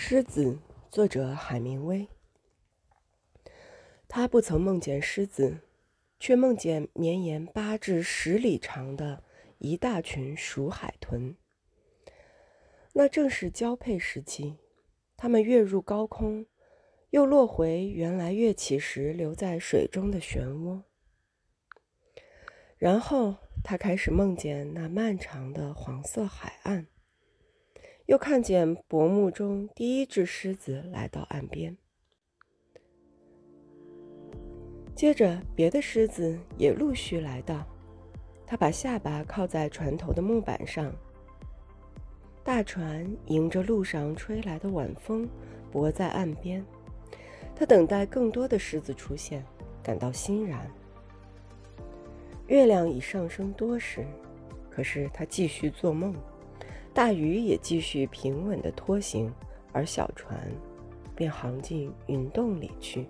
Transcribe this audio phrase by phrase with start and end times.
[0.00, 2.08] 狮子，作者海明威。
[4.06, 5.58] 他不曾梦见狮子，
[6.20, 9.24] 却梦见绵延八至十里长的
[9.58, 11.36] 一大群鼠海豚。
[12.92, 14.56] 那正是交配时期，
[15.16, 16.46] 它们跃入高空，
[17.10, 20.84] 又落回原来跃起时留在水中的漩涡。
[22.76, 23.34] 然后
[23.64, 26.86] 他开始梦见那漫长的黄色海岸。
[28.08, 31.76] 又看见薄暮中第一只狮子来到岸边，
[34.94, 37.66] 接着别的狮子也陆续来到。
[38.46, 40.90] 他把下巴靠在船头的木板上，
[42.42, 45.28] 大船迎着路上吹来的晚风，
[45.70, 46.64] 泊在岸边。
[47.54, 49.44] 他等待更多的狮子出现，
[49.82, 50.66] 感到欣然。
[52.46, 54.06] 月亮已上升多时，
[54.70, 56.14] 可是他继续做梦。
[56.94, 59.32] 大鱼也继续平稳地拖行，
[59.72, 60.38] 而小船
[61.14, 63.06] 便航进云洞里去。